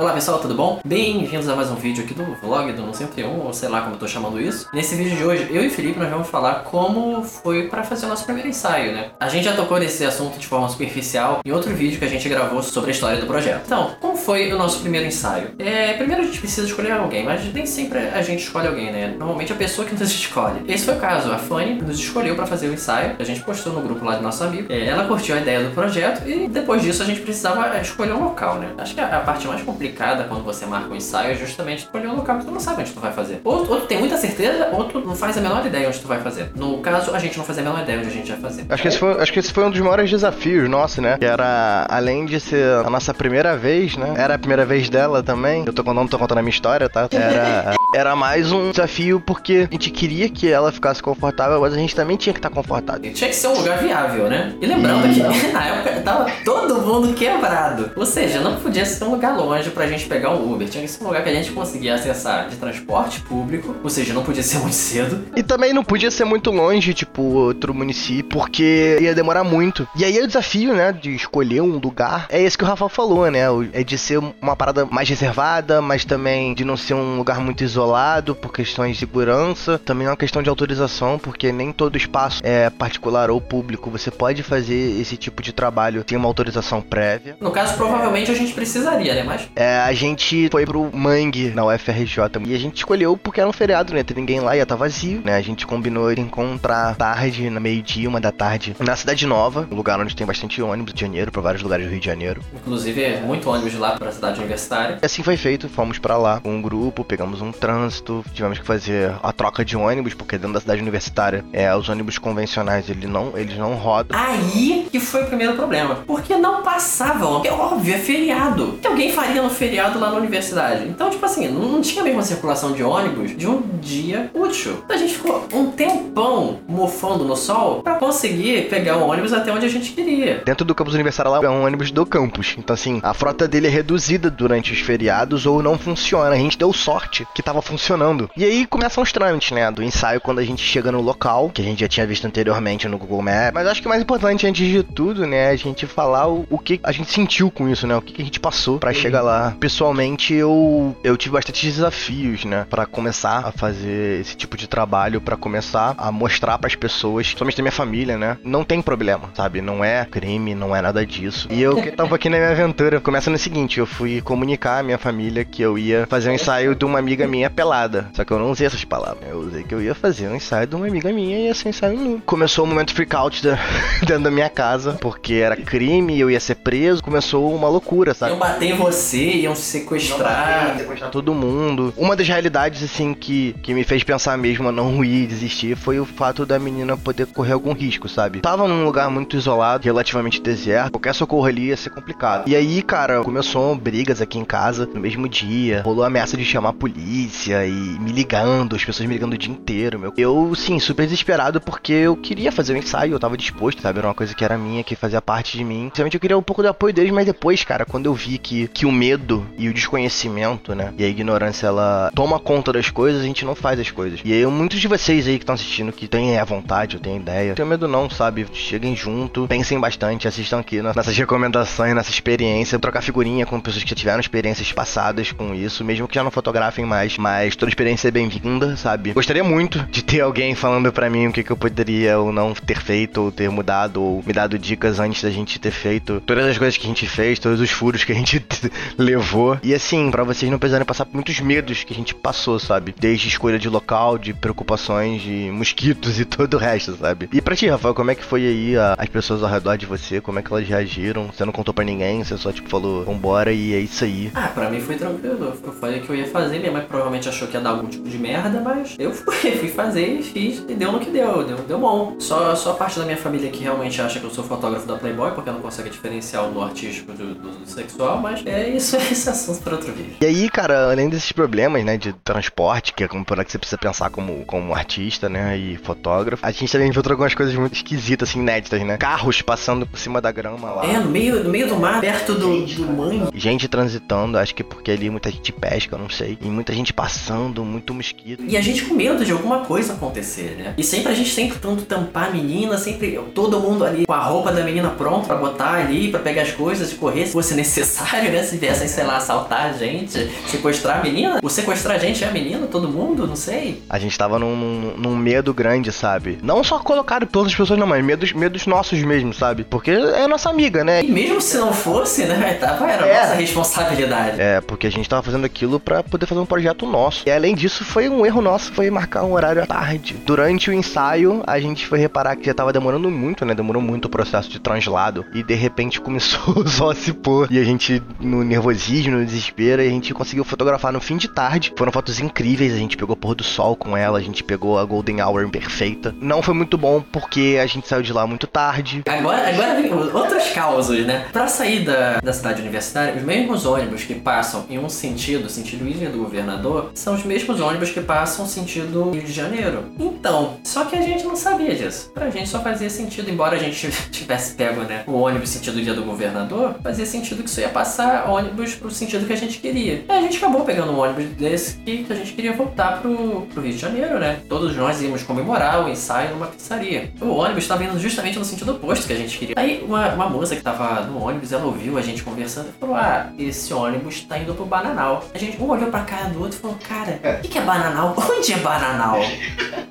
[0.00, 0.80] Olá pessoal, tudo bom?
[0.82, 3.98] Bem-vindos a mais um vídeo aqui do vlog do 101, ou sei lá como eu
[3.98, 4.66] tô chamando isso.
[4.72, 8.08] Nesse vídeo de hoje, eu e Felipe nós vamos falar como foi para fazer o
[8.08, 9.10] nosso primeiro ensaio, né?
[9.20, 12.26] A gente já tocou nesse assunto de forma superficial em outro vídeo que a gente
[12.30, 13.64] gravou sobre a história do projeto.
[13.66, 15.50] Então, como foi o nosso primeiro ensaio?
[15.58, 19.14] É, primeiro a gente precisa escolher alguém, mas nem sempre a gente escolhe alguém, né?
[19.18, 20.60] Normalmente a pessoa que nos escolhe.
[20.68, 23.72] Esse foi o caso, a Fanny nos escolheu para fazer o ensaio, a gente postou
[23.72, 24.72] no grupo lá do nosso amigo.
[24.72, 28.24] É, ela curtiu a ideia do projeto e depois disso a gente precisava escolher um
[28.24, 28.70] local, né?
[28.78, 32.16] Acho que a, parte mais complicada quando você marca um ensaio é justamente escolher um
[32.16, 33.40] local que tu não sabe onde tu vai fazer.
[33.44, 36.08] Ou, ou tu tem muita certeza, ou tu não faz a menor ideia onde tu
[36.08, 36.50] vai fazer.
[36.54, 38.66] No caso, a gente não fazia a menor ideia onde a gente vai fazer.
[38.68, 41.16] Acho que esse foi, acho que esse foi um dos maiores desafios nossos, né?
[41.18, 44.09] Que era, além de ser a nossa primeira vez, né?
[44.16, 45.64] Era a primeira vez dela também.
[45.66, 47.08] Eu tô contando, tô contando a minha história, tá?
[47.10, 51.76] Era, era mais um desafio porque a gente queria que ela ficasse confortável, mas a
[51.76, 53.10] gente também tinha que estar confortável.
[53.10, 54.54] E tinha que ser um lugar viável, né?
[54.60, 55.14] E lembrando e...
[55.14, 55.20] que
[55.52, 57.90] na época tava todo mundo quebrado.
[57.96, 60.68] Ou seja, não podia ser um lugar longe pra gente pegar um Uber.
[60.68, 64.12] Tinha que ser um lugar que a gente conseguia acessar de transporte público, ou seja,
[64.12, 65.24] não podia ser muito cedo.
[65.36, 69.86] E também não podia ser muito longe, tipo, outro município, porque ia demorar muito.
[69.96, 73.30] E aí o desafio, né, de escolher um lugar, é esse que o Rafa falou,
[73.30, 73.40] né?
[73.72, 77.62] É de ser uma parada mais reservada, mas também de não ser um lugar muito
[77.62, 79.78] isolado por questões de segurança.
[79.78, 83.90] Também é uma questão de autorização, porque nem todo espaço é particular ou público.
[83.90, 87.36] Você pode fazer esse tipo de trabalho, tem uma autorização prévia.
[87.40, 89.22] No caso, provavelmente a gente precisaria, né?
[89.22, 89.48] Mas.
[89.54, 93.52] É, a gente foi pro Mangue na UFRJ e a gente escolheu porque era um
[93.52, 94.02] feriado, né?
[94.02, 95.36] Tem ninguém lá, ia estar tá vazio, né?
[95.36, 99.74] A gente combinou de encontrar tarde, na meio-dia, uma da tarde, na Cidade Nova, um
[99.74, 102.42] lugar onde tem bastante ônibus de Janeiro, para vários lugares do Rio de Janeiro.
[102.54, 104.98] Inclusive, muito ônibus de lá para a cidade universitária.
[105.02, 108.66] E assim foi feito, fomos para lá com um grupo, pegamos um trânsito, tivemos que
[108.66, 113.08] fazer a troca de ônibus, porque dentro da cidade universitária, é, os ônibus convencionais, eles
[113.08, 114.18] não, eles não rodam.
[114.18, 117.42] Aí que foi o primeiro problema, porque não passavam.
[117.44, 118.70] É óbvio, é feriado.
[118.70, 120.86] O que alguém faria no feriado lá na universidade?
[120.88, 124.84] Então, tipo assim, não tinha a mesma circulação de ônibus de um dia útil.
[124.88, 129.66] A gente ficou um tempão mofando no sol para conseguir pegar o ônibus até onde
[129.66, 130.42] a gente queria.
[130.44, 132.54] Dentro do campus universitário lá é um ônibus do campus.
[132.58, 136.30] Então, assim, a frota dele é reduzida durante os feriados ou não funciona.
[136.30, 138.30] A gente deu sorte que tava funcionando.
[138.36, 139.70] E aí começam os trâmites, né?
[139.70, 142.88] Do ensaio quando a gente chega no local, que a gente já tinha visto anteriormente
[142.88, 143.52] no Google Maps.
[143.54, 146.46] Mas acho que o mais importante antes de tudo, né, é a gente falar o,
[146.50, 147.96] o que a gente sentiu com isso, né?
[147.96, 149.56] O que, que a gente passou para chegar lá.
[149.58, 152.66] Pessoalmente, eu, eu tive bastante desafios, né?
[152.70, 157.34] para começar a fazer esse tipo de trabalho, para começar a mostrar para as pessoas,
[157.36, 158.38] somente da minha família, né?
[158.44, 159.60] Não tem problema, sabe?
[159.60, 161.48] Não é crime, não é nada disso.
[161.50, 164.82] E eu que tava aqui na minha aventura, começa no seguinte, eu fui comunicar à
[164.82, 168.08] minha família que eu ia fazer um ensaio de uma amiga minha pelada.
[168.14, 169.28] Só que eu não usei essas palavras.
[169.28, 171.68] Eu usei que eu ia fazer um ensaio de uma amiga minha e ia ser
[171.68, 172.22] ensaio nu.
[172.24, 173.58] Começou o momento freak out da,
[174.06, 177.02] dentro da minha casa, porque era crime, eu ia ser preso.
[177.02, 178.32] Começou uma loucura, sabe?
[178.32, 180.68] Iam bater em você, iam sequestrar.
[180.70, 181.92] Iam sequestrar todo mundo.
[181.96, 186.00] Uma das realidades, assim, que, que me fez pensar mesmo a não ir desistir foi
[186.00, 188.40] o fato da menina poder correr algum risco, sabe?
[188.40, 192.48] Tava num lugar muito isolado, relativamente deserto, qualquer socorro ali ia ser complicado.
[192.48, 196.70] E aí, cara, começou brigas aqui em casa no mesmo dia, rolou ameaça de chamar
[196.70, 200.12] a polícia e me ligando, as pessoas me ligando o dia inteiro, meu.
[200.16, 203.98] Eu, sim, super desesperado porque eu queria fazer o um ensaio, eu tava disposto, sabe?
[203.98, 205.90] Era uma coisa que era minha, que fazia parte de mim.
[205.94, 208.68] Realmente eu queria um pouco do apoio deles, mas depois, cara, quando eu vi que,
[208.68, 210.92] que o medo e o desconhecimento, né?
[210.98, 214.20] E a ignorância, ela toma conta das coisas, a gente não faz as coisas.
[214.24, 217.16] E aí, muitos de vocês aí que estão assistindo, que têm a vontade, eu tenho
[217.16, 218.46] ideia, não tenho medo não, sabe?
[218.52, 223.90] Cheguem junto, pensem bastante, assistam aqui nessas recomendações, nessa experiência, trocar figurinha com pessoas que
[223.90, 228.06] já tiveram experiências passadas com isso, mesmo que já não fotografem mais, mas toda experiência
[228.06, 229.12] é bem-vinda, sabe?
[229.12, 232.54] Gostaria muito de ter alguém falando para mim o que, que eu poderia ou não
[232.54, 236.46] ter feito, ou ter mudado, ou me dado dicas antes da gente ter feito todas
[236.46, 238.40] as coisas que a gente fez, todos os furos que a gente
[238.96, 239.58] levou.
[239.64, 242.94] E assim, para vocês não precisarem passar por muitos medos que a gente passou, sabe?
[243.00, 247.28] Desde escolha de local, de preocupações, de mosquitos e todo o resto, sabe?
[247.32, 249.86] E pra ti, Rafael, como é que foi aí a, as pessoas ao redor de
[249.86, 250.20] você?
[250.20, 251.26] Como é que elas reagiram?
[251.26, 254.30] Você não contou para ninguém, você só tipo falou, vambora e é isso aí.
[254.34, 255.54] Ah, pra mim foi tranquilo.
[255.62, 258.08] Eu falei que eu ia fazer, minha mãe provavelmente achou que ia dar algum tipo
[258.08, 261.56] de merda, mas eu fui, fui fazer e fiz e deu no que deu, deu,
[261.58, 262.16] deu bom.
[262.18, 265.32] Só, só parte da minha família que realmente acha que eu sou fotógrafo da Playboy,
[265.32, 269.28] porque não consegue diferenciar o do artístico do, do, do sexual, mas é isso, esse
[269.28, 270.16] assunto para outro vídeo.
[270.20, 273.78] E aí, cara, além desses problemas, né, de transporte, que é como que você precisa
[273.78, 278.28] pensar como, como artista, né, e fotógrafo, a gente também viu algumas coisas muito esquisitas,
[278.28, 278.96] assim, inéditas, né?
[278.96, 280.86] Carros passando por cima da grama lá.
[280.86, 284.64] É, no meio, no meio do mar, perto do, do mangue, Gente transitando, acho que
[284.64, 286.38] porque ali muita gente pesca, eu não sei.
[286.40, 288.42] E muita gente passando, muito mosquito.
[288.46, 290.74] E a gente com medo de alguma coisa acontecer, né?
[290.76, 294.18] E sempre a gente sempre tentando tampar a menina, sempre todo mundo ali com a
[294.18, 297.54] roupa da menina pronta pra botar ali, pra pegar as coisas e correr se fosse
[297.60, 298.42] necessário, né?
[298.42, 301.40] Se viessem, sei lá, assaltar a gente, sequestrar a menina.
[301.42, 303.82] O sequestrar a gente é a menina, todo mundo, não sei.
[303.88, 306.38] A gente tava num, num, medo grande, sabe?
[306.42, 309.64] Não só colocado outras pessoas, não, mas medos, medos nossos mesmo, sabe?
[309.64, 311.02] Porque é nossa amiga, né?
[311.02, 312.54] E mesmo se não fosse, né?
[312.60, 313.20] Tava, era É.
[313.20, 314.40] nossa responsabilidade.
[314.40, 317.22] É, porque a gente tava fazendo aquilo pra poder fazer um projeto nosso.
[317.26, 320.16] E além disso, foi um erro nosso, foi marcar um horário à tarde.
[320.24, 323.54] Durante o ensaio, a gente foi reparar que já tava demorando muito, né?
[323.54, 325.24] Demorou muito o processo de translado.
[325.32, 327.48] E de repente começou o sol a se pôr.
[327.50, 331.72] E a gente, no nervosismo, no desespero, a gente conseguiu fotografar no fim de tarde.
[331.76, 334.78] Foram fotos incríveis, a gente pegou o pôr do sol com ela, a gente pegou
[334.78, 336.14] a Golden Hour perfeita.
[336.20, 339.02] Não foi muito bom porque a gente saiu de lá muito tarde.
[339.08, 341.26] Agora, agora vem outros causos, né?
[341.32, 345.86] Pra sair da, da cidade universitária, os mesmos ônibus que passam em um sentido, sentido
[345.86, 349.84] Ilha do Governador, são os mesmos ônibus que passam sentido Rio de Janeiro.
[349.98, 352.10] Então, só que a gente não sabia disso.
[352.12, 355.94] Pra gente só fazia sentido, embora a gente tivesse pego, né, o ônibus sentido Ilha
[355.94, 360.04] do Governador, fazia sentido que isso ia passar ônibus pro sentido que a gente queria.
[360.08, 363.62] E a gente acabou pegando um ônibus desse que a gente queria voltar pro, pro
[363.62, 364.40] Rio de Janeiro, né?
[364.48, 367.12] Todos nós íamos comemorar o ensaio numa pizzaria.
[367.20, 369.54] O ônibus estava indo justamente no sentido oposto que a gente queria.
[369.56, 372.89] Aí uma, uma moça que tava no ônibus, ela ouviu a gente conversando e falou:
[372.94, 375.24] Ah, esse ônibus tá indo pro Bananal.
[375.34, 377.62] A gente um olhou pra cara do outro e falou: Cara, o que, que é
[377.62, 378.14] Bananal?
[378.18, 379.20] Onde é Bananal?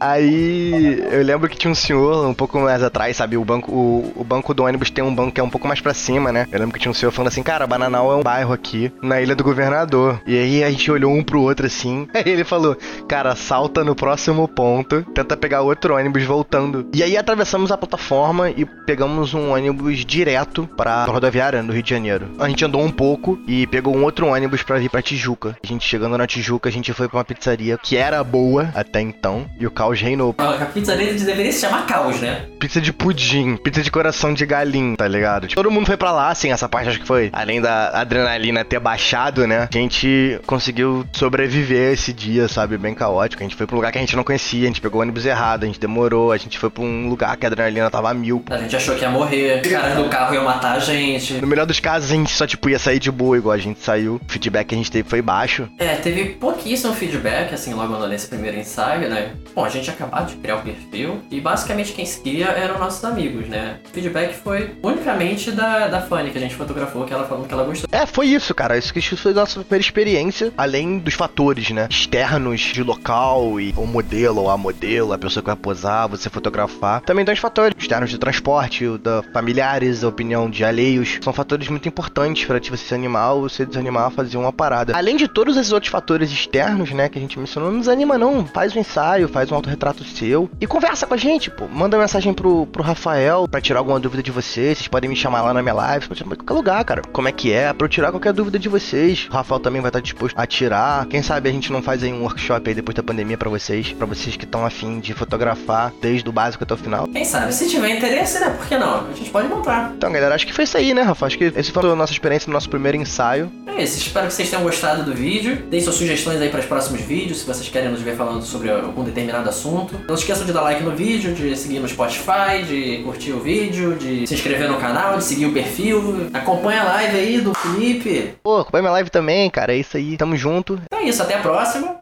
[0.00, 3.36] Aí eu lembro que tinha um senhor um pouco mais atrás, sabe?
[3.36, 5.80] O banco, o, o banco do ônibus tem um banco que é um pouco mais
[5.80, 6.46] pra cima, né?
[6.52, 9.20] Eu lembro que tinha um senhor falando assim, cara, Bananal é um bairro aqui na
[9.20, 10.20] Ilha do Governador.
[10.26, 12.08] E aí a gente olhou um pro outro assim.
[12.14, 12.76] Aí ele falou,
[13.08, 16.86] cara, salta no próximo ponto, tenta pegar outro ônibus voltando.
[16.92, 21.90] E aí atravessamos a plataforma e pegamos um ônibus direto pra rodoviária do Rio de
[21.90, 22.30] Janeiro.
[22.38, 25.56] A gente andou um pouco e pegou um outro ônibus pra vir pra Tijuca.
[25.62, 29.00] A gente chegando na Tijuca, a gente foi pra uma pizzaria que era boa até
[29.00, 29.46] então.
[29.58, 30.34] E o caos reinou.
[30.38, 32.46] A pizzaria deveria se chamar Caos, né?
[32.58, 35.46] Pizza de pudim, pizza de coração de galinha, tá ligado?
[35.46, 37.30] Tipo, todo mundo foi pra lá, assim, essa parte acho que foi.
[37.32, 39.68] Além da adrenalina ter baixado, né?
[39.72, 42.78] A gente conseguiu sobreviver esse dia, sabe?
[42.78, 43.42] Bem caótico.
[43.42, 45.02] A gente foi pra um lugar que a gente não conhecia, a gente pegou o
[45.02, 48.10] ônibus errado, a gente demorou, a gente foi pra um lugar que a adrenalina tava
[48.10, 48.44] a mil.
[48.50, 51.34] A gente achou que ia morrer, os caras do carro iam matar a gente.
[51.34, 53.80] No melhor dos casos, a gente só, tipo, ia sair de boa, igual a gente
[53.80, 54.16] saiu.
[54.16, 55.68] O feedback que a gente teve foi baixo.
[55.78, 59.32] É, teve pouquíssimo feedback, assim, logo nesse primeiro ensaio, né?
[59.54, 63.48] Bom, a gente acabado de criar o perfil e basicamente quem seguia eram nossos amigos,
[63.48, 63.78] né?
[63.86, 67.52] O feedback foi unicamente da, da Fanny, que a gente fotografou, que ela falou que
[67.52, 67.88] ela gostou.
[67.92, 68.76] É, foi isso, cara.
[68.76, 71.86] Isso que isso foi a nossa primeira experiência, além dos fatores, né?
[71.90, 76.28] Externos de local e o modelo ou a modelo, a pessoa que vai posar, você
[76.28, 77.00] fotografar.
[77.02, 81.18] Também tem os fatores externos de transporte, da familiares, a opinião de alheios.
[81.22, 84.96] São fatores muito importantes pra você se animar ou você desanimar a fazer uma parada.
[84.96, 88.46] Além de todos esses outros fatores externos, né, que a gente mencionou, não desanima não.
[88.46, 91.66] Faz um ensaio, faz um autorretrato seu e conversa com a gente, pô.
[91.68, 94.78] Manda mensagem pro, pro Rafael pra tirar alguma dúvida de vocês.
[94.78, 97.02] Vocês podem me chamar lá na minha live, pode chamar em qualquer lugar, cara.
[97.12, 97.72] Como é que é?
[97.72, 99.26] Pra eu tirar qualquer dúvida de vocês.
[99.30, 101.06] O Rafael também vai estar disposto a tirar.
[101.06, 103.92] Quem sabe a gente não faz aí um workshop aí depois da pandemia pra vocês,
[103.92, 107.08] pra vocês que estão afim de fotografar desde o básico até o final.
[107.08, 108.50] Quem sabe, se tiver interesse, né?
[108.50, 109.06] Por que não?
[109.08, 109.92] A gente pode montar.
[109.96, 111.26] Então, galera, acho que foi isso aí, né, Rafa?
[111.26, 113.52] Acho que esse foi a nossa experiência no nosso primeiro ensaio.
[113.66, 115.56] É isso, espero que vocês tenham gostado do vídeo.
[115.68, 118.70] Deem suas sugestões aí para os próximos vídeos, se vocês querem nos ver falando sobre
[118.70, 120.00] algum determinado assunto.
[120.06, 123.96] Não esqueçam de dar like no vídeo, de seguir no Spotify, de curtir o vídeo,
[123.96, 126.28] de se inscrever no canal, de seguir o perfil.
[126.32, 128.34] Acompanha a live aí do Felipe.
[128.42, 129.74] Pô, acompanha minha live também, cara.
[129.74, 130.16] É isso aí.
[130.16, 130.80] Tamo junto.
[130.84, 131.96] Então é isso, até a próxima.